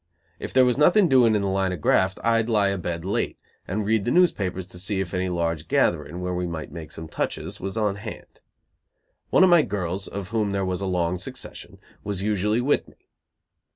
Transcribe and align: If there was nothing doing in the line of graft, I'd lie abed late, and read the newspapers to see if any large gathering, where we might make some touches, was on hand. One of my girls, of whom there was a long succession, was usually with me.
If 0.39 0.51
there 0.51 0.65
was 0.65 0.79
nothing 0.79 1.07
doing 1.07 1.35
in 1.35 1.43
the 1.43 1.47
line 1.47 1.71
of 1.71 1.79
graft, 1.79 2.19
I'd 2.23 2.49
lie 2.49 2.69
abed 2.69 3.05
late, 3.05 3.37
and 3.67 3.85
read 3.85 4.03
the 4.03 4.09
newspapers 4.09 4.65
to 4.69 4.79
see 4.79 4.99
if 4.99 5.13
any 5.13 5.29
large 5.29 5.67
gathering, 5.67 6.21
where 6.21 6.33
we 6.33 6.47
might 6.47 6.71
make 6.71 6.91
some 6.91 7.07
touches, 7.07 7.59
was 7.59 7.77
on 7.77 7.97
hand. 7.97 8.41
One 9.29 9.43
of 9.43 9.51
my 9.51 9.61
girls, 9.61 10.07
of 10.07 10.29
whom 10.29 10.53
there 10.53 10.65
was 10.65 10.81
a 10.81 10.87
long 10.87 11.19
succession, 11.19 11.77
was 12.03 12.23
usually 12.23 12.61
with 12.61 12.87
me. 12.87 12.95